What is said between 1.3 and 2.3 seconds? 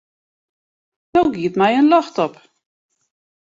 giet my in ljocht